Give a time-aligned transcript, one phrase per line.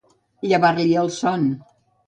[0.53, 1.47] Llevar-li el son.